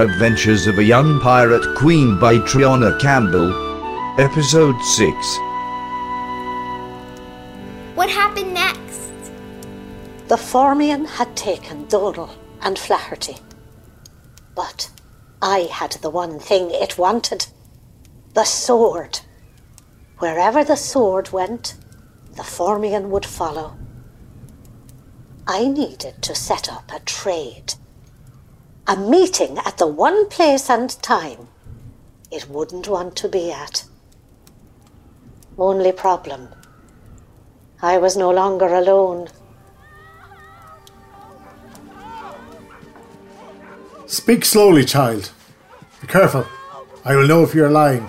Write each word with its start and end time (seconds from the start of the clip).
Adventures 0.00 0.66
of 0.66 0.78
a 0.78 0.82
Young 0.82 1.20
Pirate 1.20 1.76
Queen 1.76 2.18
by 2.18 2.36
Triona 2.38 2.98
Campbell. 2.98 3.52
Episode 4.18 4.80
6. 4.82 5.36
What 7.96 8.08
happened 8.08 8.54
next? 8.54 9.12
The 10.28 10.36
Fomorian 10.36 11.06
had 11.06 11.36
taken 11.36 11.86
Donal 11.88 12.30
and 12.62 12.78
Flaherty. 12.78 13.36
But 14.54 14.90
I 15.42 15.68
had 15.70 15.92
the 16.00 16.08
one 16.08 16.38
thing 16.38 16.70
it 16.70 16.96
wanted 16.96 17.48
the 18.32 18.44
sword. 18.44 19.20
Wherever 20.16 20.64
the 20.64 20.76
sword 20.76 21.30
went, 21.30 21.74
the 22.36 22.42
Fomorian 22.42 23.10
would 23.10 23.26
follow. 23.26 23.76
I 25.46 25.68
needed 25.68 26.22
to 26.22 26.34
set 26.34 26.72
up 26.72 26.90
a 26.90 27.00
trade. 27.00 27.74
A 28.86 28.96
meeting 28.96 29.58
at 29.58 29.78
the 29.78 29.86
one 29.86 30.28
place 30.28 30.68
and 30.68 30.90
time 31.02 31.48
it 32.30 32.48
wouldn't 32.48 32.88
want 32.88 33.16
to 33.16 33.28
be 33.28 33.50
at. 33.50 33.84
Only 35.58 35.92
problem. 35.92 36.48
I 37.82 37.98
was 37.98 38.16
no 38.16 38.30
longer 38.30 38.66
alone. 38.66 39.28
Speak 44.06 44.44
slowly, 44.44 44.84
child. 44.84 45.32
Be 46.00 46.06
careful. 46.06 46.46
I 47.04 47.16
will 47.16 47.26
know 47.26 47.42
if 47.42 47.54
you're 47.54 47.70
lying. 47.70 48.08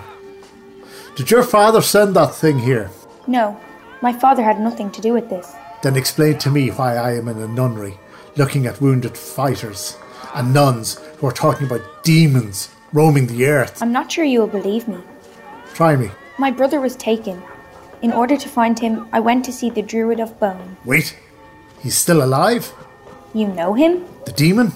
Did 1.16 1.30
your 1.30 1.42
father 1.42 1.82
send 1.82 2.16
that 2.16 2.34
thing 2.34 2.58
here? 2.58 2.90
No, 3.26 3.58
my 4.02 4.12
father 4.12 4.42
had 4.42 4.60
nothing 4.60 4.90
to 4.92 5.00
do 5.00 5.12
with 5.12 5.28
this. 5.28 5.52
Then 5.82 5.96
explain 5.96 6.38
to 6.38 6.50
me 6.50 6.70
why 6.70 6.96
I 6.96 7.14
am 7.14 7.28
in 7.28 7.38
a 7.38 7.48
nunnery, 7.48 7.98
looking 8.36 8.66
at 8.66 8.80
wounded 8.80 9.16
fighters 9.16 9.96
and 10.34 10.52
nuns 10.54 10.98
who 11.18 11.26
are 11.26 11.32
talking 11.32 11.66
about 11.66 12.04
demons 12.04 12.70
roaming 12.92 13.26
the 13.26 13.46
earth. 13.46 13.82
I'm 13.82 13.92
not 13.92 14.10
sure 14.10 14.24
you 14.24 14.40
will 14.40 14.46
believe 14.46 14.88
me. 14.88 14.98
Try 15.74 15.96
me. 15.96 16.10
My 16.38 16.50
brother 16.50 16.80
was 16.80 16.96
taken. 16.96 17.42
In 18.02 18.12
order 18.12 18.36
to 18.36 18.48
find 18.48 18.78
him, 18.78 19.08
I 19.12 19.20
went 19.20 19.44
to 19.44 19.52
see 19.52 19.70
the 19.70 19.82
Druid 19.82 20.20
of 20.20 20.38
Bone. 20.40 20.76
Wait, 20.84 21.16
he's 21.80 21.96
still 21.96 22.22
alive? 22.22 22.72
You 23.32 23.46
know 23.46 23.74
him? 23.74 24.04
The 24.26 24.32
demon? 24.32 24.72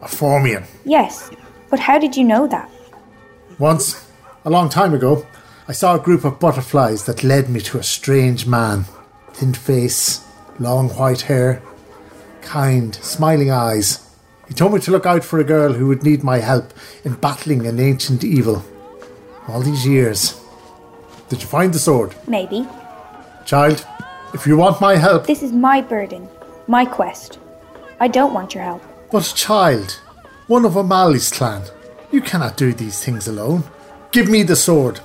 A 0.00 0.06
Fomorian. 0.06 0.66
Yes, 0.84 1.30
but 1.68 1.80
how 1.80 1.98
did 1.98 2.16
you 2.16 2.24
know 2.24 2.46
that? 2.46 2.70
Once, 3.58 4.10
a 4.44 4.50
long 4.50 4.68
time 4.68 4.94
ago, 4.94 5.26
I 5.68 5.72
saw 5.72 5.94
a 5.94 6.00
group 6.00 6.24
of 6.24 6.40
butterflies 6.40 7.04
that 7.04 7.22
led 7.22 7.50
me 7.50 7.60
to 7.60 7.78
a 7.78 7.82
strange 7.82 8.46
man. 8.46 8.86
Thin 9.34 9.52
face, 9.52 10.24
long 10.58 10.88
white 10.90 11.22
hair, 11.22 11.62
kind, 12.40 12.94
smiling 12.94 13.50
eyes. 13.50 14.09
He 14.50 14.54
told 14.54 14.74
me 14.74 14.80
to 14.80 14.90
look 14.90 15.06
out 15.06 15.22
for 15.22 15.38
a 15.38 15.44
girl 15.44 15.72
who 15.72 15.86
would 15.86 16.02
need 16.02 16.24
my 16.24 16.38
help 16.38 16.74
in 17.04 17.14
battling 17.14 17.68
an 17.68 17.78
ancient 17.78 18.24
evil. 18.24 18.64
All 19.46 19.60
these 19.60 19.86
years. 19.86 20.40
Did 21.28 21.40
you 21.40 21.46
find 21.46 21.72
the 21.72 21.78
sword? 21.78 22.16
Maybe. 22.26 22.66
Child, 23.46 23.86
if 24.34 24.48
you 24.48 24.56
want 24.56 24.80
my 24.80 24.96
help. 24.96 25.28
This 25.28 25.44
is 25.44 25.52
my 25.52 25.80
burden, 25.80 26.28
my 26.66 26.84
quest. 26.84 27.38
I 28.00 28.08
don't 28.08 28.34
want 28.34 28.52
your 28.52 28.64
help. 28.64 28.82
But, 29.12 29.32
child, 29.36 30.00
one 30.48 30.64
of 30.64 30.76
O'Malley's 30.76 31.30
clan. 31.30 31.62
You 32.10 32.20
cannot 32.20 32.56
do 32.56 32.72
these 32.72 33.04
things 33.04 33.28
alone. 33.28 33.62
Give 34.10 34.28
me 34.28 34.42
the 34.42 34.56
sword. 34.56 34.98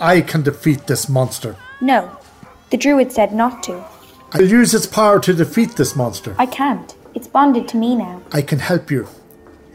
I 0.00 0.20
can 0.20 0.42
defeat 0.42 0.88
this 0.88 1.08
monster. 1.08 1.54
No, 1.80 2.10
the 2.70 2.76
Druid 2.76 3.12
said 3.12 3.32
not 3.32 3.62
to. 3.64 3.84
I'll 4.32 4.46
use 4.46 4.74
its 4.74 4.86
power 4.86 5.18
to 5.20 5.32
defeat 5.32 5.76
this 5.76 5.96
monster. 5.96 6.36
I 6.38 6.46
can't. 6.46 6.94
It's 7.14 7.26
bonded 7.26 7.66
to 7.68 7.76
me 7.76 7.96
now. 7.96 8.22
I 8.32 8.42
can 8.42 8.60
help 8.60 8.90
you. 8.90 9.08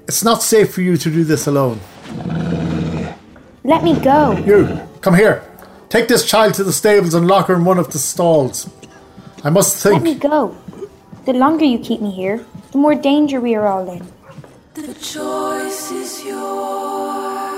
It's 0.08 0.24
not 0.24 0.42
safe 0.42 0.74
for 0.74 0.82
you 0.82 0.96
to 0.98 1.10
do 1.10 1.24
this 1.24 1.48
alone. 1.48 1.80
Let 3.64 3.84
me 3.84 4.00
go. 4.00 4.38
You, 4.38 4.80
come 5.02 5.16
here. 5.16 5.44
Take 5.90 6.08
this 6.08 6.24
child 6.26 6.54
to 6.56 6.64
the 6.64 6.72
stables 6.72 7.14
and 7.14 7.28
lock 7.28 7.48
her 7.48 7.56
in 7.56 7.66
one 7.66 7.80
of 7.80 7.92
the 7.92 8.00
stalls. 8.00 8.70
I 9.44 9.50
must 9.50 9.82
think. 9.82 9.96
Let 9.96 10.04
me 10.04 10.16
go. 10.16 10.56
The 11.26 11.34
longer 11.34 11.66
you 11.66 11.80
keep 11.80 12.00
me 12.02 12.12
here, 12.12 12.46
the 12.72 12.78
more 12.78 12.96
danger 12.96 13.42
we 13.42 13.56
are 13.56 13.68
all 13.68 13.90
in. 13.90 14.08
The 14.76 14.94
choice 14.94 15.92
is 15.92 16.24
yours. 16.24 17.56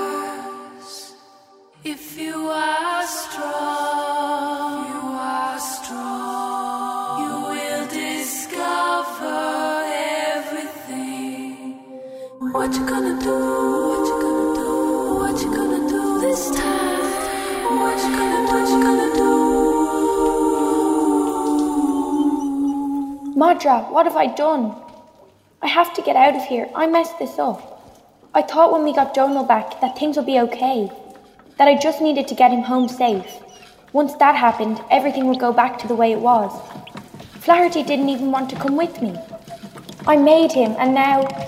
If 1.83 2.17
you 2.17 2.47
are 2.47 3.05
strong, 3.05 4.16
Madra, 23.37 23.89
what 23.89 24.05
have 24.05 24.17
I 24.17 24.27
done? 24.35 24.75
I 25.61 25.67
have 25.67 25.93
to 25.93 26.01
get 26.01 26.17
out 26.17 26.35
of 26.35 26.43
here. 26.43 26.67
I 26.75 26.87
messed 26.87 27.17
this 27.19 27.39
up. 27.39 27.81
I 28.33 28.41
thought 28.41 28.73
when 28.73 28.83
we 28.83 28.93
got 28.93 29.13
Donal 29.13 29.45
back 29.45 29.79
that 29.79 29.97
things 29.97 30.17
would 30.17 30.25
be 30.25 30.39
okay. 30.39 30.91
That 31.57 31.69
I 31.69 31.77
just 31.77 32.01
needed 32.01 32.27
to 32.27 32.35
get 32.35 32.51
him 32.51 32.63
home 32.63 32.89
safe. 32.89 33.31
Once 33.93 34.13
that 34.15 34.35
happened, 34.35 34.81
everything 34.91 35.27
would 35.27 35.39
go 35.39 35.53
back 35.53 35.79
to 35.79 35.87
the 35.87 35.95
way 35.95 36.11
it 36.11 36.19
was. 36.19 36.51
Flaherty 37.39 37.83
didn't 37.83 38.09
even 38.09 38.29
want 38.29 38.49
to 38.49 38.57
come 38.57 38.75
with 38.75 39.01
me. 39.01 39.17
I 40.05 40.17
made 40.17 40.51
him, 40.51 40.75
and 40.77 40.93
now. 40.93 41.46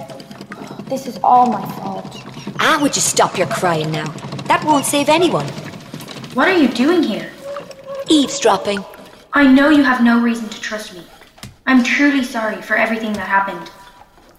This 0.90 1.06
is 1.06 1.20
all 1.24 1.46
my 1.46 1.64
fault. 1.74 2.24
Ah, 2.60 2.80
would 2.82 2.96
you 2.96 3.02
stop 3.02 3.38
your 3.38 3.46
crying 3.46 3.92
now? 3.92 4.08
That 4.48 4.64
won't 4.66 4.86
save 4.86 5.08
anyone. 5.08 5.46
What 6.34 6.48
are 6.48 6.58
you 6.58 6.68
doing 6.68 7.04
here? 7.04 7.32
Eavesdropping. 8.10 8.84
I 9.34 9.46
know 9.46 9.70
you 9.70 9.84
have 9.84 10.04
no 10.04 10.20
reason 10.20 10.50
to 10.50 10.60
trust 10.60 10.96
me. 10.96 11.04
I'm 11.68 11.84
truly 11.84 12.24
sorry 12.24 12.60
for 12.64 12.76
everything 12.76 13.14
that 13.14 13.28
happened. 13.28 13.70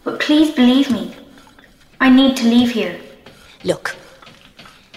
But 0.02 0.18
please 0.18 0.50
believe 0.50 0.90
me. 0.90 1.14
I 2.00 2.10
need 2.10 2.36
to 2.38 2.48
leave 2.48 2.72
here. 2.72 2.98
Look, 3.62 3.94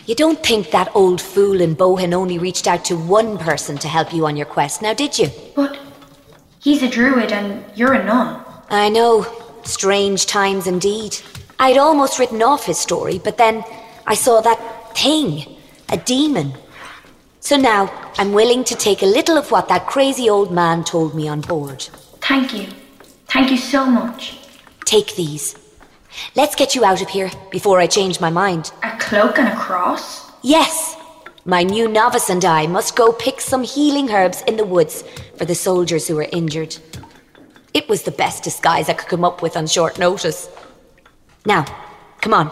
you 0.08 0.16
don't 0.16 0.44
think 0.44 0.72
that 0.72 0.96
old 0.96 1.22
fool 1.22 1.62
in 1.62 1.75
Bohan 1.75 2.13
only 2.13 2.40
reached 2.40 2.66
out 2.68 2.84
to 2.86 2.97
one 2.97 3.38
person 3.38 3.78
to 3.78 3.88
help 3.88 4.12
you 4.12 4.25
on 4.25 4.36
your 4.36 4.47
quest, 4.47 4.81
now 4.81 4.96
did 4.96 5.19
you? 5.19 5.30
But 5.56 5.78
he's 6.59 6.81
a 6.81 6.90
druid 6.90 7.31
and 7.31 7.63
you're 7.75 7.94
a 7.94 8.03
nun. 8.03 8.44
I 8.72 8.90
know. 8.90 9.28
Strange 9.66 10.25
times 10.25 10.68
indeed. 10.68 11.18
I'd 11.63 11.78
almost 11.78 12.19
written 12.19 12.44
off 12.44 12.66
his 12.66 12.78
story, 12.78 13.22
but 13.24 13.38
then 13.38 13.63
I 14.06 14.16
saw 14.16 14.41
that 14.41 14.97
thing 14.97 15.46
a 15.88 15.96
demon. 15.96 16.51
So 17.40 17.56
now 17.56 17.90
I'm 18.18 18.34
willing 18.34 18.66
to 18.66 18.75
take 18.75 19.01
a 19.01 19.06
little 19.06 19.38
of 19.38 19.50
what 19.50 19.69
that 19.69 19.88
crazy 19.88 20.29
old 20.29 20.51
man 20.51 20.84
told 20.84 21.16
me 21.16 21.29
on 21.29 21.40
board. 21.40 21.84
Thank 22.19 22.53
you. 22.53 22.68
Thank 23.28 23.50
you 23.50 23.56
so 23.56 23.85
much. 23.85 24.38
Take 24.84 25.16
these. 25.16 25.56
Let's 26.35 26.53
get 26.53 26.75
you 26.75 26.84
out 26.84 27.01
of 27.01 27.07
here 27.07 27.31
before 27.50 27.80
I 27.80 27.88
change 27.88 28.19
my 28.19 28.30
mind. 28.30 28.74
A 28.84 28.97
cloak 28.97 29.40
and 29.40 29.47
a 29.47 29.56
cross? 29.56 30.34
Yes, 30.41 30.97
my 31.45 31.63
new 31.63 31.88
novice 31.88 32.30
and 32.30 32.44
I 32.44 32.68
must 32.68 32.97
go 32.97 33.13
pick 33.13 33.40
some 33.40 33.63
healing 33.63 34.12
herbs 34.12 34.44
in 34.50 34.57
the 34.57 34.66
woods 34.66 35.06
for 35.38 35.45
the 35.45 35.56
soldiers 35.56 36.09
who 36.09 36.18
were 36.18 36.28
injured. 36.34 36.75
It 37.74 37.88
was 37.88 38.03
the 38.03 38.12
best 38.12 38.44
disguise 38.44 38.90
I 38.90 38.95
could 38.95 39.07
come 39.07 39.24
up 39.24 39.41
with 39.41 39.56
on 39.56 39.68
short 39.68 39.97
notice. 39.97 40.50
Now, 41.46 41.66
come 42.22 42.34
on. 42.34 42.50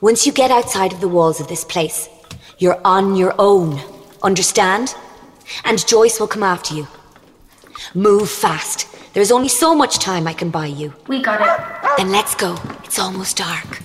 Once 0.00 0.26
you 0.26 0.32
get 0.32 0.50
outside 0.50 0.92
of 0.92 1.00
the 1.00 1.08
walls 1.08 1.40
of 1.40 1.48
this 1.48 1.64
place, 1.64 2.08
you're 2.58 2.80
on 2.84 3.16
your 3.16 3.34
own. 3.38 3.80
Understand? 4.22 4.94
And 5.64 5.86
Joyce 5.86 6.18
will 6.18 6.28
come 6.28 6.42
after 6.42 6.74
you. 6.74 6.88
Move 7.94 8.30
fast. 8.30 8.88
There's 9.12 9.30
only 9.30 9.48
so 9.48 9.74
much 9.74 9.98
time 9.98 10.26
I 10.26 10.32
can 10.32 10.50
buy 10.50 10.66
you. 10.66 10.94
We 11.06 11.22
got 11.22 11.40
it. 11.42 11.96
Then 11.98 12.10
let's 12.10 12.34
go. 12.34 12.56
It's 12.82 12.98
almost 12.98 13.36
dark. 13.36 13.82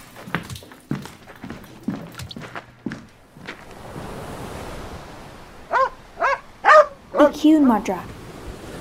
Be 7.17 7.33
cute, 7.33 7.61
Madra. 7.61 8.01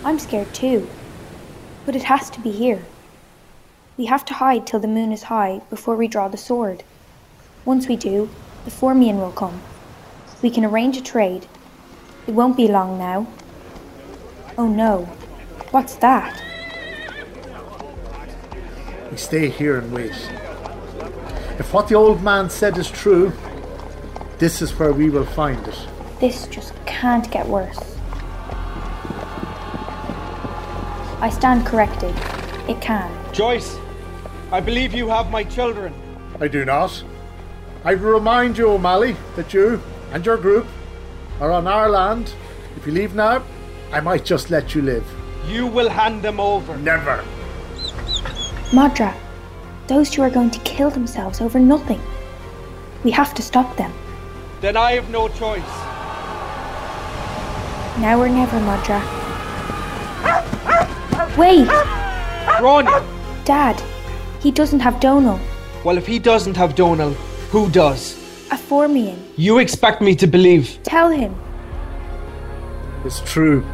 I'm 0.04 0.18
scared 0.20 0.54
too. 0.54 0.88
But 1.84 1.96
it 1.96 2.04
has 2.04 2.30
to 2.30 2.40
be 2.40 2.52
here. 2.52 2.84
We 3.98 4.06
have 4.06 4.24
to 4.26 4.34
hide 4.34 4.64
till 4.64 4.78
the 4.78 4.86
moon 4.86 5.10
is 5.10 5.24
high 5.24 5.60
before 5.70 5.96
we 5.96 6.06
draw 6.06 6.28
the 6.28 6.36
sword. 6.36 6.84
Once 7.64 7.88
we 7.88 7.96
do, 7.96 8.30
the 8.64 8.70
Fomorian 8.70 9.16
will 9.16 9.32
come. 9.32 9.60
We 10.40 10.50
can 10.50 10.64
arrange 10.64 10.96
a 10.96 11.02
trade. 11.02 11.48
It 12.28 12.30
won't 12.30 12.56
be 12.56 12.68
long 12.68 12.96
now. 12.96 13.26
Oh 14.56 14.68
no. 14.68 15.06
What's 15.72 15.96
that? 15.96 16.40
We 19.10 19.16
stay 19.16 19.48
here 19.48 19.78
and 19.78 19.92
wait. 19.92 20.12
If 21.58 21.74
what 21.74 21.88
the 21.88 21.96
old 21.96 22.22
man 22.22 22.50
said 22.50 22.78
is 22.78 22.88
true, 22.88 23.32
this 24.38 24.62
is 24.62 24.78
where 24.78 24.92
we 24.92 25.10
will 25.10 25.26
find 25.26 25.66
it. 25.66 25.88
This 26.20 26.46
just 26.46 26.72
can't 26.86 27.28
get 27.32 27.48
worse. 27.48 27.80
I 31.20 31.30
stand 31.30 31.66
corrected. 31.66 32.14
It 32.68 32.80
can. 32.80 33.10
Joyce, 33.32 33.76
I 34.50 34.60
believe 34.60 34.94
you 34.94 35.08
have 35.08 35.30
my 35.30 35.44
children. 35.44 35.92
I 36.40 36.48
do 36.48 36.64
not. 36.64 37.04
I 37.84 37.92
remind 37.92 38.56
you, 38.56 38.70
O'Malley, 38.70 39.14
that 39.36 39.52
you 39.52 39.80
and 40.10 40.24
your 40.24 40.38
group 40.38 40.66
are 41.38 41.52
on 41.52 41.66
our 41.66 41.90
land. 41.90 42.32
If 42.76 42.86
you 42.86 42.92
leave 42.92 43.14
now, 43.14 43.42
I 43.92 44.00
might 44.00 44.24
just 44.24 44.50
let 44.50 44.74
you 44.74 44.80
live. 44.80 45.04
You 45.46 45.66
will 45.66 45.90
hand 45.90 46.22
them 46.22 46.40
over. 46.40 46.76
Never. 46.78 47.22
Madra, 48.70 49.14
those 49.86 50.08
two 50.08 50.22
are 50.22 50.30
going 50.30 50.50
to 50.50 50.58
kill 50.60 50.90
themselves 50.90 51.42
over 51.42 51.58
nothing. 51.58 52.00
We 53.04 53.10
have 53.10 53.34
to 53.34 53.42
stop 53.42 53.76
them. 53.76 53.92
Then 54.62 54.76
I 54.76 54.92
have 54.92 55.10
no 55.10 55.28
choice. 55.28 55.74
Now 58.00 58.18
or 58.18 58.28
never, 58.28 58.58
Madra. 58.60 59.00
Wait! 61.36 61.68
Grainne! 62.58 63.44
Dad, 63.44 63.82
he 64.40 64.50
doesn't 64.50 64.80
have 64.80 65.00
Donal. 65.00 65.40
Well, 65.84 65.98
if 65.98 66.06
he 66.06 66.18
doesn't 66.18 66.56
have 66.56 66.74
Donal, 66.74 67.10
who 67.50 67.68
does? 67.70 68.16
A 68.50 68.56
Fomorian. 68.56 69.18
You 69.36 69.58
expect 69.58 70.00
me 70.00 70.14
to 70.16 70.26
believe? 70.26 70.78
Tell 70.82 71.10
him. 71.10 71.34
It's 73.04 73.20
true. 73.20 73.64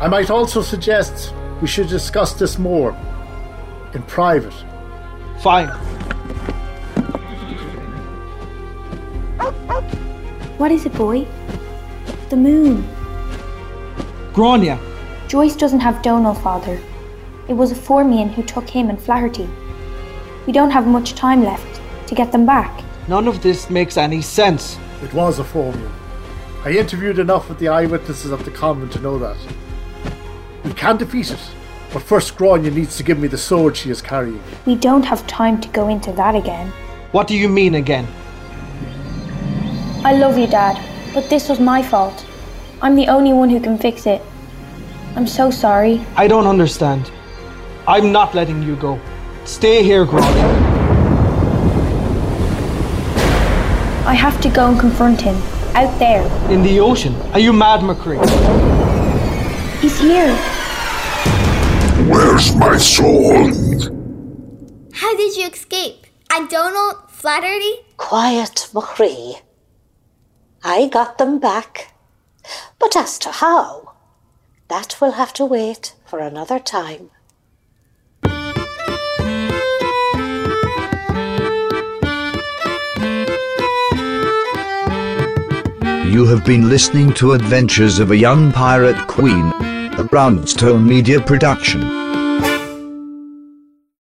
I 0.00 0.08
might 0.08 0.30
also 0.30 0.62
suggest 0.62 1.32
we 1.60 1.68
should 1.68 1.88
discuss 1.88 2.32
this 2.32 2.58
more 2.58 2.96
in 3.94 4.02
private. 4.02 4.54
Fine. 5.40 5.68
What 10.58 10.70
is 10.70 10.86
it, 10.86 10.94
boy? 10.94 11.26
The 12.30 12.36
moon. 12.36 12.88
Grainne! 14.32 14.78
Joyce 15.28 15.56
doesn't 15.56 15.80
have 15.80 16.02
Donal, 16.02 16.34
father. 16.34 16.78
It 17.52 17.56
was 17.56 17.70
a 17.70 17.74
Fomorian 17.74 18.32
who 18.32 18.42
took 18.42 18.66
him 18.66 18.88
and 18.88 18.98
Flaherty. 18.98 19.46
We 20.46 20.54
don't 20.54 20.70
have 20.70 20.86
much 20.86 21.12
time 21.12 21.44
left 21.44 21.82
to 22.06 22.14
get 22.14 22.32
them 22.32 22.46
back. 22.46 22.82
None 23.08 23.28
of 23.28 23.42
this 23.42 23.68
makes 23.68 23.98
any 23.98 24.22
sense. 24.22 24.78
It 25.02 25.12
was 25.12 25.38
a 25.38 25.44
Fomorian. 25.44 25.92
I 26.64 26.70
interviewed 26.70 27.18
enough 27.18 27.50
of 27.50 27.58
the 27.58 27.68
eyewitnesses 27.68 28.30
of 28.30 28.46
the 28.46 28.50
convent 28.50 28.92
to 28.92 29.00
know 29.00 29.18
that. 29.18 29.36
We 30.64 30.72
can 30.72 30.96
defeat 30.96 31.30
it, 31.30 31.42
but 31.92 32.02
first 32.02 32.38
Grainne 32.38 32.72
needs 32.72 32.96
to 32.96 33.02
give 33.02 33.18
me 33.18 33.28
the 33.28 33.36
sword 33.36 33.76
she 33.76 33.90
is 33.90 34.00
carrying. 34.00 34.42
We 34.64 34.74
don't 34.74 35.04
have 35.04 35.26
time 35.26 35.60
to 35.60 35.68
go 35.68 35.88
into 35.88 36.10
that 36.12 36.34
again. 36.34 36.72
What 37.10 37.28
do 37.28 37.36
you 37.36 37.50
mean 37.50 37.74
again? 37.74 38.06
I 40.06 40.14
love 40.14 40.38
you, 40.38 40.46
Dad, 40.46 40.82
but 41.12 41.28
this 41.28 41.50
was 41.50 41.60
my 41.60 41.82
fault. 41.82 42.24
I'm 42.80 42.96
the 42.96 43.08
only 43.08 43.34
one 43.34 43.50
who 43.50 43.60
can 43.60 43.76
fix 43.76 44.06
it. 44.06 44.22
I'm 45.16 45.26
so 45.26 45.50
sorry. 45.50 46.02
I 46.16 46.26
don't 46.26 46.46
understand. 46.46 47.12
I'm 47.86 48.12
not 48.12 48.32
letting 48.34 48.62
you 48.62 48.76
go. 48.76 49.00
Stay 49.44 49.82
here, 49.82 50.06
Grainne. 50.06 50.22
I 54.06 54.14
have 54.14 54.40
to 54.42 54.48
go 54.48 54.68
and 54.68 54.78
confront 54.78 55.20
him. 55.20 55.34
Out 55.74 55.98
there. 55.98 56.22
In 56.48 56.62
the 56.62 56.78
ocean. 56.78 57.14
Are 57.32 57.40
you 57.40 57.52
mad, 57.52 57.80
McCree? 57.80 58.20
He's 59.80 59.98
here. 59.98 60.36
Where's 62.08 62.54
my 62.54 62.76
sword? 62.76 63.54
How 64.92 65.16
did 65.16 65.36
you 65.36 65.48
escape? 65.48 66.06
And 66.32 66.48
Donal 66.48 67.02
Flaherty? 67.08 67.74
Quiet, 67.96 68.68
McCree. 68.72 69.40
I 70.62 70.86
got 70.86 71.18
them 71.18 71.40
back. 71.40 71.94
But 72.78 72.96
as 72.96 73.18
to 73.20 73.30
how, 73.30 73.94
that 74.68 75.00
will 75.00 75.12
have 75.12 75.32
to 75.34 75.44
wait 75.44 75.94
for 76.04 76.20
another 76.20 76.60
time. 76.60 77.10
You 86.12 86.26
have 86.26 86.44
been 86.44 86.68
listening 86.68 87.14
to 87.14 87.32
Adventures 87.32 87.98
of 87.98 88.10
a 88.10 88.16
Young 88.18 88.52
Pirate 88.52 89.06
Queen, 89.06 89.50
a 89.98 90.04
Brownstone 90.04 90.86
Media 90.86 91.18
production. 91.18 92.01